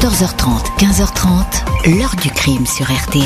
[0.00, 3.24] 14h30, 15h30, l'heure du crime sur RTL.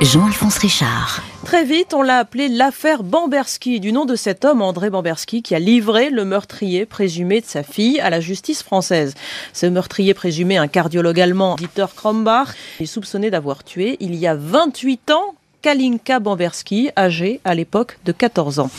[0.00, 1.20] Jean-Alphonse Richard.
[1.44, 5.52] Très vite, on l'a appelé l'affaire Bamberski, du nom de cet homme, André Bamberski, qui
[5.52, 9.14] a livré le meurtrier présumé de sa fille à la justice française.
[9.52, 14.36] Ce meurtrier présumé, un cardiologue allemand, Dieter Krombach, est soupçonné d'avoir tué, il y a
[14.36, 18.70] 28 ans, Kalinka Bamberski, âgée à l'époque de 14 ans.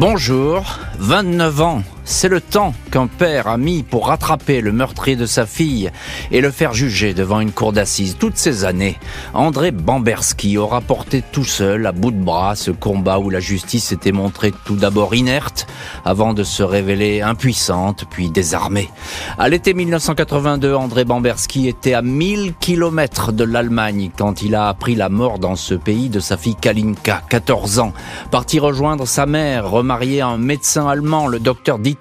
[0.00, 5.26] Bonjour, 29 ans, c'est le temps qu'un père a mis pour rattraper le meurtrier de
[5.26, 5.90] sa fille
[6.30, 8.16] et le faire juger devant une cour d'assises.
[8.18, 8.96] Toutes ces années,
[9.34, 13.84] André Bamberski aura porté tout seul, à bout de bras, ce combat où la justice
[13.84, 15.66] s'était montrée tout d'abord inerte,
[16.06, 18.88] avant de se révéler impuissante, puis désarmée.
[19.38, 24.94] À l'été 1982, André Bamberski était à 1000 kilomètres de l'Allemagne quand il a appris
[24.94, 27.92] la mort dans ce pays de sa fille Kalinka, 14 ans.
[28.30, 31.97] Parti rejoindre sa mère, remariée à un médecin allemand, le docteur Dieter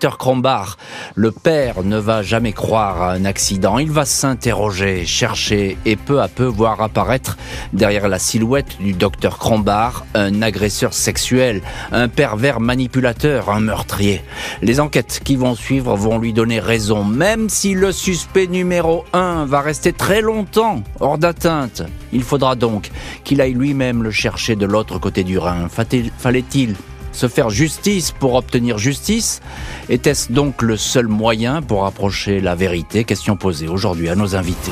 [1.16, 3.80] Le père ne va jamais croire à un accident.
[3.80, 7.38] Il va s'interroger, chercher et peu à peu voir apparaître
[7.74, 14.22] derrière la silhouette du docteur Krombach un agresseur sexuel, un pervers manipulateur, un meurtrier.
[14.62, 19.46] Les enquêtes qui vont suivre vont lui donner raison, même si le suspect numéro 1
[19.46, 21.84] va rester très longtemps hors d'atteinte.
[22.14, 22.92] Il faudra donc
[23.24, 25.68] qu'il aille lui-même le chercher de l'autre côté du Rhin.
[25.70, 26.76] Fallait-il
[27.18, 29.42] se faire justice pour obtenir justice
[29.90, 33.04] Était-ce donc le seul moyen pour approcher la vérité?
[33.04, 34.72] Question posée aujourd'hui à nos invités.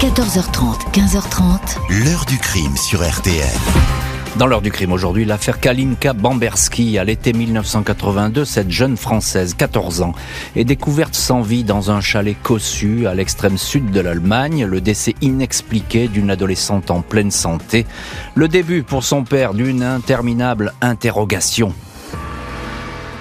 [0.00, 2.04] 14h30, 15h30.
[2.04, 3.97] L'heure du crime sur RTL.
[4.38, 6.96] Dans l'heure du crime aujourd'hui, l'affaire Kalinka Bamberski.
[6.96, 10.14] À l'été 1982, cette jeune Française, 14 ans,
[10.54, 14.64] est découverte sans vie dans un chalet cossu à l'extrême sud de l'Allemagne.
[14.64, 17.84] Le décès inexpliqué d'une adolescente en pleine santé.
[18.36, 21.74] Le début pour son père d'une interminable interrogation.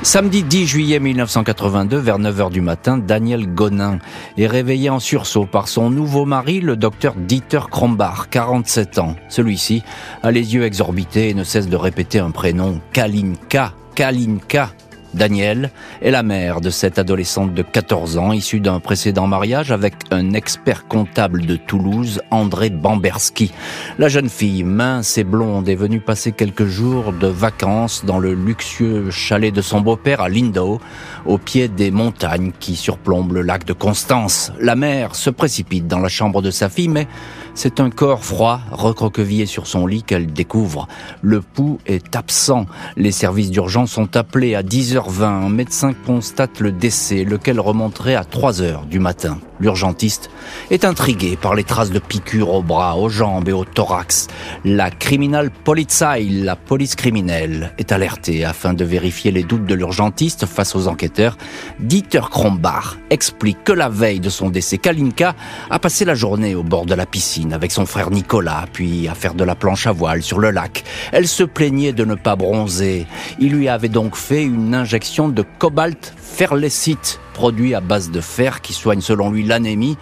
[0.03, 3.97] Samedi 10 juillet 1982, vers 9h du matin, Daniel Gonin
[4.37, 9.15] est réveillé en sursaut par son nouveau mari, le docteur Dieter Krombach, 47 ans.
[9.27, 9.83] Celui-ci
[10.21, 14.69] a les yeux exorbités et ne cesse de répéter un prénom, Kalinka, Kalinka.
[15.13, 19.95] Daniel est la mère de cette adolescente de 14 ans, issue d'un précédent mariage avec
[20.11, 23.51] un expert comptable de Toulouse, André Bamberski.
[23.97, 28.33] La jeune fille, mince et blonde, est venue passer quelques jours de vacances dans le
[28.33, 30.79] luxueux chalet de son beau-père à Lindau,
[31.25, 34.51] au pied des montagnes qui surplombent le lac de Constance.
[34.59, 37.07] La mère se précipite dans la chambre de sa fille, mais
[37.55, 40.87] c'est un corps froid, recroquevillé sur son lit qu'elle découvre.
[41.23, 42.67] Le pouls est absent.
[42.97, 44.61] Les services d'urgence sont appelés à
[45.07, 45.23] 10h20.
[45.23, 49.39] Un médecin constate le décès, lequel remonterait à 3h du matin.
[49.59, 50.29] L'urgentiste
[50.69, 54.27] est intrigué par les traces de piqûres aux bras, aux jambes et au thorax.
[54.65, 60.45] La criminal polizei, la police criminelle, est alertée afin de vérifier les doutes de l'urgentiste
[60.45, 61.37] face aux enquêteurs.
[61.79, 65.35] Dieter Krombach explique que la veille de son décès, Kalinka
[65.69, 69.15] a passé la journée au bord de la piscine avec son frère Nicolas, puis à
[69.15, 70.83] faire de la planche à voile sur le lac.
[71.11, 73.05] Elle se plaignait de ne pas bronzer.
[73.39, 78.61] Il lui avait donc fait une injection de cobalt ferlecite, produit à base de fer
[78.61, 79.95] qui soigne selon lui l'anémie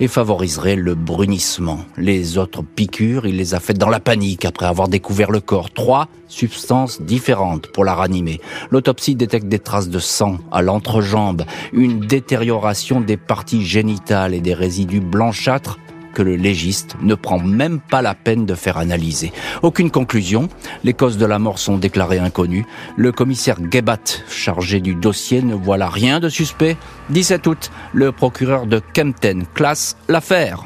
[0.00, 1.78] et favoriserait le brunissement.
[1.96, 5.70] Les autres piqûres, il les a faites dans la panique après avoir découvert le corps.
[5.70, 8.38] Trois substances différentes pour la ranimer.
[8.70, 14.52] L'autopsie détecte des traces de sang à l'entrejambe, une détérioration des parties génitales et des
[14.52, 15.78] résidus blanchâtres
[16.14, 19.32] que le légiste ne prend même pas la peine de faire analyser.
[19.62, 20.48] Aucune conclusion,
[20.84, 22.64] les causes de la mort sont déclarées inconnues.
[22.96, 26.76] Le commissaire Gebat, chargé du dossier, ne voit là rien de suspect.
[27.10, 30.64] 17 août, le procureur de Kempten classe l'affaire.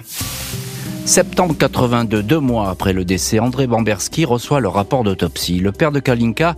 [1.08, 5.58] Septembre 82, deux mois après le décès, André Bamberski reçoit le rapport d'autopsie.
[5.58, 6.54] Le père de Kalinka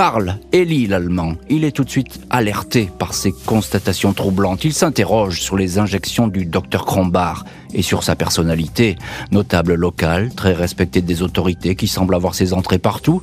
[0.00, 1.34] parle et lit l'allemand.
[1.50, 4.64] Il est tout de suite alerté par ces constatations troublantes.
[4.64, 7.44] Il s'interroge sur les injections du docteur Krombach
[7.74, 8.96] et sur sa personnalité,
[9.30, 13.20] notable local, très respecté des autorités qui semble avoir ses entrées partout,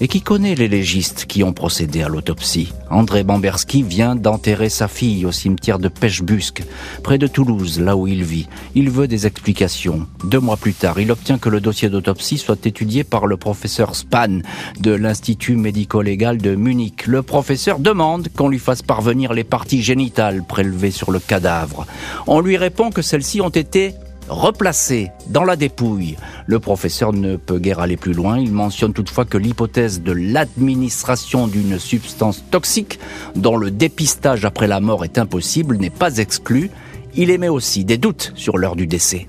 [0.00, 2.72] et qui connaît les légistes qui ont procédé à l'autopsie.
[2.90, 6.62] André Bamberski vient d'enterrer sa fille au cimetière de Pêchebusque,
[7.02, 8.48] près de Toulouse, là où il vit.
[8.74, 10.06] Il veut des explications.
[10.24, 13.94] Deux mois plus tard, il obtient que le dossier d'autopsie soit étudié par le professeur
[13.94, 14.40] Span
[14.80, 17.06] de l'Institut médico-légal de Munich.
[17.06, 21.86] Le professeur demande qu'on lui fasse parvenir les parties génitales prélevées sur le cadavre.
[22.26, 23.94] On lui répond que celles-ci ont été
[24.30, 26.16] replacé dans la dépouille.
[26.46, 28.38] Le professeur ne peut guère aller plus loin.
[28.38, 33.00] Il mentionne toutefois que l'hypothèse de l'administration d'une substance toxique
[33.34, 36.70] dont le dépistage après la mort est impossible n'est pas exclue.
[37.14, 39.26] Il émet aussi des doutes sur l'heure du décès.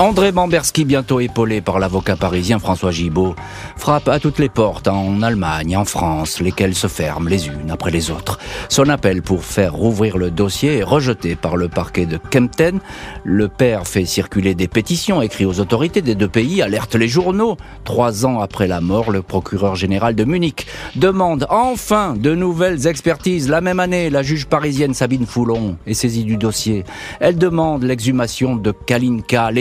[0.00, 3.36] André Bamberski, bientôt épaulé par l'avocat parisien François Gibault,
[3.76, 7.92] frappe à toutes les portes en Allemagne, en France, lesquelles se ferment les unes après
[7.92, 8.40] les autres.
[8.68, 12.80] Son appel pour faire rouvrir le dossier est rejeté par le parquet de Kempten.
[13.22, 17.56] Le père fait circuler des pétitions, écrit aux autorités des deux pays, alerte les journaux.
[17.84, 23.48] Trois ans après la mort, le procureur général de Munich demande enfin de nouvelles expertises.
[23.48, 26.82] La même année, la juge parisienne Sabine Foulon est saisie du dossier.
[27.20, 29.52] Elle demande l'exhumation de Kalinka.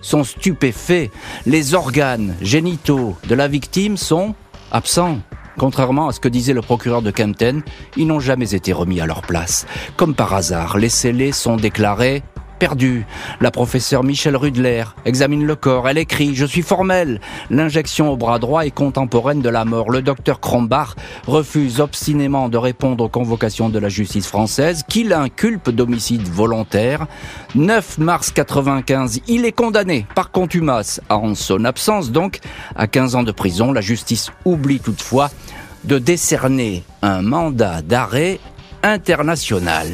[0.00, 1.10] Sont stupéfaits.
[1.46, 4.34] Les organes génitaux de la victime sont
[4.72, 5.18] absents.
[5.58, 7.62] Contrairement à ce que disait le procureur de Kempten,
[7.96, 9.66] ils n'ont jamais été remis à leur place.
[9.96, 12.22] Comme par hasard, les scellés sont déclarés
[13.40, 15.88] La professeure Michel Rudler examine le corps.
[15.88, 17.20] Elle écrit Je suis formelle.
[17.50, 19.90] L'injection au bras droit est contemporaine de la mort.
[19.90, 20.94] Le docteur Krombach
[21.26, 27.06] refuse obstinément de répondre aux convocations de la justice française qui l'inculpe d'homicide volontaire.
[27.54, 32.40] 9 mars 95, il est condamné par contumace, en son absence donc,
[32.74, 33.72] à 15 ans de prison.
[33.72, 35.30] La justice oublie toutefois
[35.84, 38.40] de décerner un mandat d'arrêt
[38.82, 39.88] international.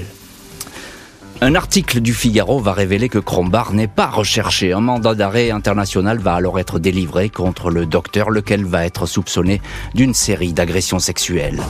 [1.40, 4.72] Un article du Figaro va révéler que Crombard n'est pas recherché.
[4.72, 9.60] Un mandat d'arrêt international va alors être délivré contre le docteur, lequel va être soupçonné
[9.94, 11.60] d'une série d'agressions sexuelles.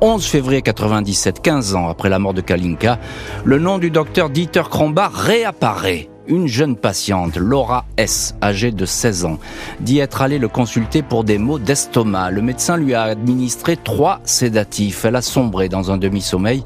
[0.00, 2.98] 11 février 97, 15 ans après la mort de Kalinka,
[3.44, 9.24] le nom du docteur Dieter Crombard réapparaît une jeune patiente, Laura S., âgée de 16
[9.24, 9.38] ans,
[9.80, 12.30] dit être allée le consulter pour des maux d'estomac.
[12.30, 15.04] Le médecin lui a administré trois sédatifs.
[15.04, 16.62] Elle a sombré dans un demi-sommeil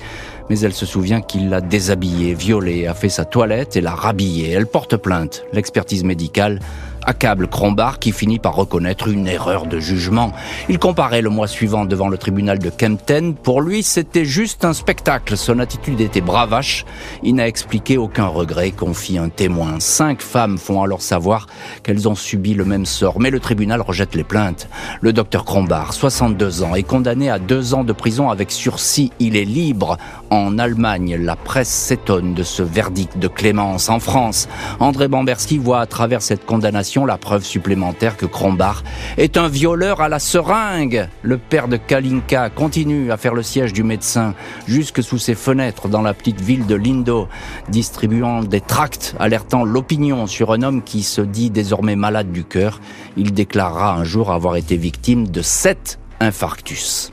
[0.48, 4.50] mais elle se souvient qu'il l'a déshabillée, violée, a fait sa toilette et l'a rhabillée.
[4.50, 5.44] Elle porte plainte.
[5.52, 6.60] L'expertise médicale
[7.06, 10.32] accable Crombard qui finit par reconnaître une erreur de jugement.
[10.69, 13.35] Il comparait le mois suivant devant le tribunal de Kempten.
[13.35, 15.37] Pour lui, c'était juste un spectacle.
[15.37, 16.85] Son attitude était bravache.
[17.23, 19.76] Il n'a expliqué aucun regret, confie un témoin.
[19.79, 21.47] Cinq femmes font alors savoir
[21.82, 24.69] qu'elles ont subi le même sort, mais le tribunal rejette les plaintes.
[25.00, 29.12] Le docteur Crombard, 62 ans, est condamné à deux ans de prison avec sursis.
[29.20, 29.97] Il est libre.
[30.31, 33.88] En Allemagne, la presse s'étonne de ce verdict de clémence.
[33.88, 34.49] En France,
[34.81, 38.82] André Bamberski voit à travers cette condamnation la preuve supplémentaire que Krombar
[39.19, 41.08] est un violeur à la seringue.
[41.22, 44.34] Le père de Kalinka continue à faire le siège du médecin
[44.66, 47.28] jusque sous ses fenêtres dans la petite ville de Lindo,
[47.69, 52.81] distribuant des tracts alertant l'opinion sur un homme qui se dit désormais malade du cœur.
[53.16, 57.12] Il déclarera un jour avoir été victime de sept infarctus.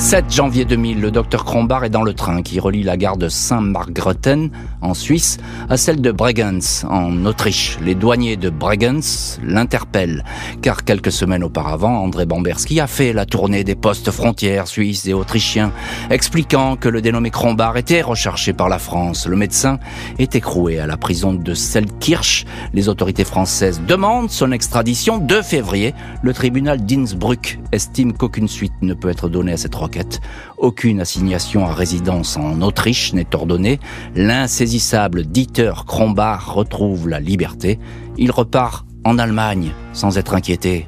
[0.00, 3.28] 7 janvier 2000, le docteur Krombar est dans le train qui relie la gare de
[3.28, 4.50] Saint-Margrethen
[4.80, 5.36] en Suisse
[5.68, 7.76] à celle de Bregenz en Autriche.
[7.84, 10.24] Les douaniers de Bregenz l'interpellent
[10.62, 15.14] car quelques semaines auparavant, André Bamberski a fait la tournée des postes frontières suisses et
[15.14, 15.72] autrichiens,
[16.10, 19.26] expliquant que le dénommé Krombar était recherché par la France.
[19.26, 19.78] Le médecin
[20.18, 22.44] est écroué à la prison de Selkirch.
[22.72, 25.94] Les autorités françaises demandent son extradition 2 février.
[26.22, 30.20] Le tribunal d'Innsbruck estime qu'aucune suite ne peut être donnée à cette requête
[30.60, 33.80] aucune assignation à résidence en Autriche n'est ordonnée.
[34.14, 37.78] L'insaisissable Dieter Krombach retrouve la liberté.
[38.18, 40.86] Il repart en Allemagne sans être inquiété.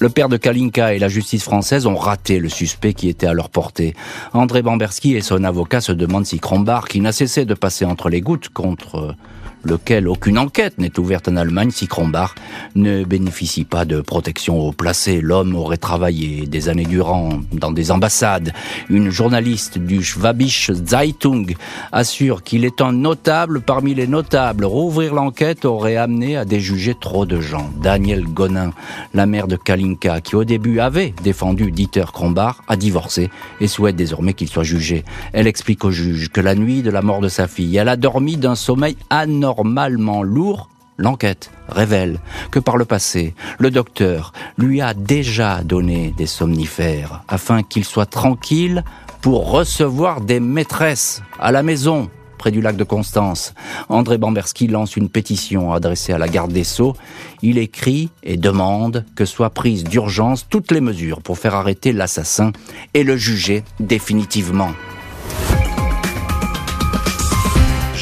[0.00, 3.32] Le père de Kalinka et la justice française ont raté le suspect qui était à
[3.32, 3.94] leur portée.
[4.32, 8.08] André Bamberski et son avocat se demandent si Krombach, qui n'a cessé de passer entre
[8.08, 9.16] les gouttes contre
[9.64, 12.34] lequel aucune enquête n'est ouverte en Allemagne si Krombach
[12.74, 15.20] ne bénéficie pas de protection au placé.
[15.20, 18.52] L'homme aurait travaillé des années durant dans des ambassades.
[18.88, 21.54] Une journaliste du Schwabische Zeitung
[21.92, 24.64] assure qu'il est un notable parmi les notables.
[24.64, 27.70] Rouvrir l'enquête aurait amené à déjuger trop de gens.
[27.82, 28.72] Daniel Gonin,
[29.14, 33.30] la mère de Kalinka, qui au début avait défendu Dieter Krombach, a divorcé
[33.60, 35.04] et souhaite désormais qu'il soit jugé.
[35.32, 37.96] Elle explique au juge que la nuit de la mort de sa fille, elle a
[37.96, 44.82] dormi d'un sommeil anormal normalement lourd, l'enquête révèle que par le passé, le docteur lui
[44.82, 48.84] a déjà donné des somnifères afin qu'il soit tranquille
[49.22, 53.54] pour recevoir des maîtresses à la maison près du lac de Constance.
[53.88, 56.94] André Bamberski lance une pétition adressée à la garde des Sceaux.
[57.40, 62.52] Il écrit et demande que soient prises d'urgence toutes les mesures pour faire arrêter l'assassin
[62.92, 64.72] et le juger définitivement.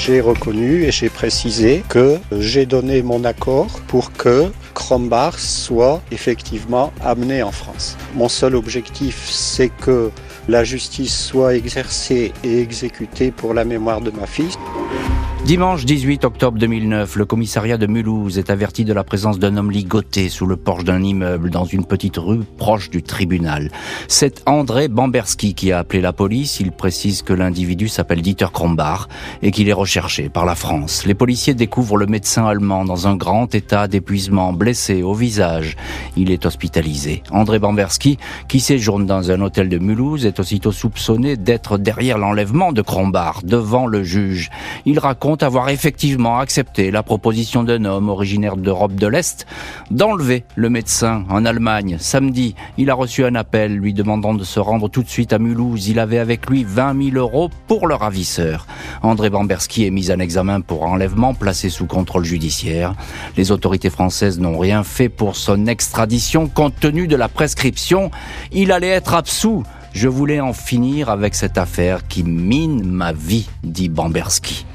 [0.07, 6.93] J'ai reconnu et j'ai précisé que j'ai donné mon accord pour que Krombach soit effectivement
[7.03, 7.97] amené en France.
[8.15, 10.13] Mon seul objectif, c'est que
[10.47, 14.55] la justice soit exercée et exécutée pour la mémoire de ma fille.
[15.45, 19.71] Dimanche 18 octobre 2009, le commissariat de Mulhouse est averti de la présence d'un homme
[19.71, 23.71] ligoté sous le porche d'un immeuble dans une petite rue proche du tribunal.
[24.09, 26.59] C'est André Bamberski qui a appelé la police.
[26.59, 29.09] Il précise que l'individu s'appelle Dieter Krombar
[29.41, 31.07] et qu'il est recherché par la France.
[31.07, 35.77] Les policiers découvrent le médecin allemand dans un grand état d'épuisement, blessé au visage.
[36.17, 37.23] Il est hospitalisé.
[37.31, 42.73] André Bamberski, qui séjourne dans un hôtel de Mulhouse, est aussitôt soupçonné d'être derrière l'enlèvement
[42.73, 44.51] de Krombar devant le juge.
[44.87, 49.47] Il raconte avoir effectivement accepté la proposition d'un homme originaire d'Europe de l'Est
[49.91, 51.97] d'enlever le médecin en Allemagne.
[51.99, 55.39] Samedi, il a reçu un appel lui demandant de se rendre tout de suite à
[55.39, 55.89] Mulhouse.
[55.89, 58.67] Il avait avec lui 20 000 euros pour le ravisseur.
[59.03, 62.95] André Bamberski est mis en examen pour enlèvement, placé sous contrôle judiciaire.
[63.37, 68.11] Les autorités françaises n'ont rien fait pour son extradition compte tenu de la prescription.
[68.53, 69.63] Il allait être absous.
[69.93, 74.67] Je voulais en finir avec cette affaire qui mine ma vie, dit Bamberski.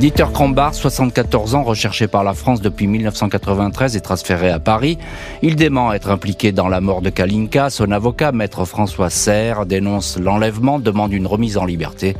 [0.00, 4.96] Dieter Krombar, 74 ans, recherché par la France depuis 1993 et transféré à Paris.
[5.42, 7.68] Il dément être impliqué dans la mort de Kalinka.
[7.68, 12.16] Son avocat, maître François Serre, dénonce l'enlèvement, demande une remise en liberté.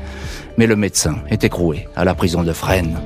[0.58, 3.00] Mais le médecin est écroué à la prison de Fresnes.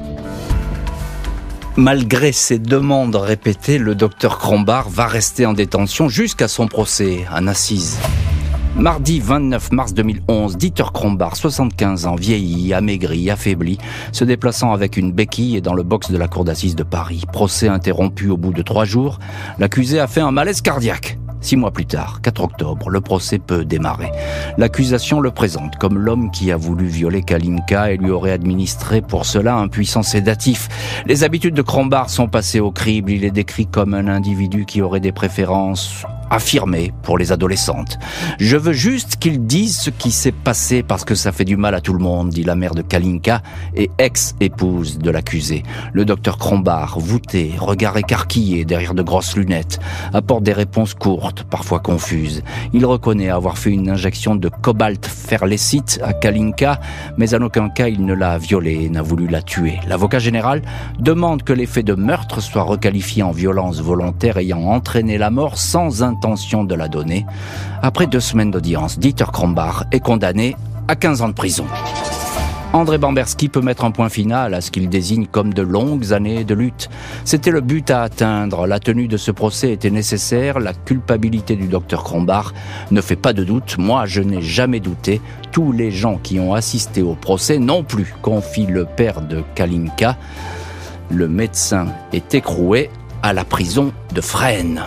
[1.77, 7.47] Malgré ses demandes répétées, le docteur Krombar va rester en détention jusqu'à son procès en
[7.47, 7.99] assise.
[8.77, 13.79] Mardi 29 mars 2011, Dieter Krombar, 75 ans, vieilli, amaigri, affaibli,
[14.11, 17.23] se déplaçant avec une béquille dans le box de la cour d'assises de Paris.
[17.33, 19.21] Procès interrompu au bout de trois jours,
[19.61, 21.19] l'accusé a fait un malaise cardiaque.
[21.41, 24.11] Six mois plus tard, 4 octobre, le procès peut démarrer.
[24.59, 29.25] L'accusation le présente comme l'homme qui a voulu violer Kalinka et lui aurait administré pour
[29.25, 30.69] cela un puissant sédatif.
[31.07, 33.13] Les habitudes de Krombar sont passées au crible.
[33.13, 36.05] Il est décrit comme un individu qui aurait des préférences
[36.35, 37.97] affirmé pour les adolescentes.
[38.41, 41.77] Je veux juste qu'ils disent ce qui s'est passé parce que ça fait du mal
[41.77, 43.41] à tout le monde, dit la mère de Kalinka
[43.77, 45.63] et ex-épouse de l'accusé.
[45.93, 49.79] Le docteur Krombar, voûté, regard écarquillé derrière de grosses lunettes,
[50.13, 52.43] apporte des réponses courtes, parfois confuses.
[52.73, 56.81] Il reconnaît avoir fait une injection de cobalt ferlécite à Kalinka,
[57.17, 59.79] mais en aucun cas il ne l'a violée et n'a voulu la tuer.
[59.87, 60.63] L'avocat général
[60.99, 66.03] demande que l'effet de meurtre soit requalifié en violence volontaire ayant entraîné la mort sans
[66.03, 67.27] intention de la donner.
[67.83, 70.57] Après deux semaines d'audience, Dieter Krombar est condamné
[70.89, 71.67] à 15 ans de prison.
[72.73, 76.45] André Bamberski peut mettre un point final à ce qu'il désigne comme de longues années
[76.45, 76.89] de lutte.
[77.25, 78.67] C'était le but à atteindre.
[78.67, 80.59] La tenue de ce procès était nécessaire.
[80.59, 82.55] La culpabilité du docteur Krombar
[82.91, 83.77] ne fait pas de doute.
[83.79, 85.21] Moi, je n'ai jamais douté.
[85.53, 90.17] Tous les gens qui ont assisté au procès non plus, confie le père de Kalinka.
[91.11, 92.91] Le médecin est écroué
[93.23, 94.83] à la prison de Fresnes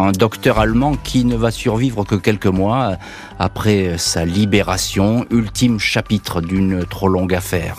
[0.00, 2.96] un docteur allemand qui ne va survivre que quelques mois
[3.38, 7.76] après sa libération, ultime chapitre d'une trop longue affaire.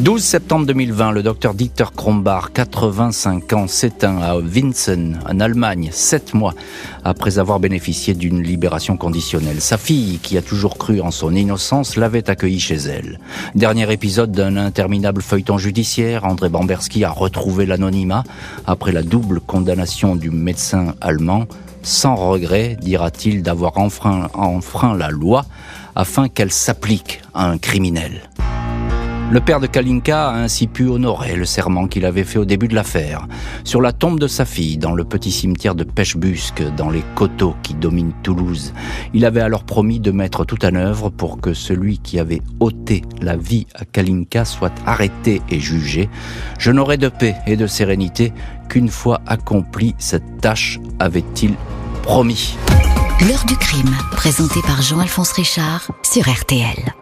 [0.00, 6.32] 12 septembre 2020, le docteur Dieter Krombar, 85 ans, s'éteint à Winsen, en Allemagne, sept
[6.32, 6.54] mois
[7.04, 9.60] après avoir bénéficié d'une libération conditionnelle.
[9.60, 13.20] Sa fille, qui a toujours cru en son innocence, l'avait accueilli chez elle.
[13.54, 18.24] Dernier épisode d'un interminable feuilleton judiciaire, André Bamberski a retrouvé l'anonymat
[18.66, 21.44] après la double condamnation du médecin allemand,
[21.82, 25.44] sans regret, dira-t-il, d'avoir enfreint la loi
[25.94, 28.30] afin qu'elle s'applique à un criminel.
[29.30, 32.66] Le père de Kalinka a ainsi pu honorer le serment qu'il avait fait au début
[32.66, 33.28] de l'affaire.
[33.62, 37.54] Sur la tombe de sa fille, dans le petit cimetière de Pêchebusque, dans les coteaux
[37.62, 38.74] qui dominent Toulouse,
[39.14, 43.02] il avait alors promis de mettre tout en œuvre pour que celui qui avait ôté
[43.22, 46.08] la vie à Kalinka soit arrêté et jugé.
[46.58, 48.32] Je n'aurais de paix et de sérénité
[48.68, 51.54] qu'une fois accomplie cette tâche, avait-il
[52.02, 52.56] promis.
[53.28, 56.94] L'heure du crime, présenté par Jean-Alphonse Richard sur RTL.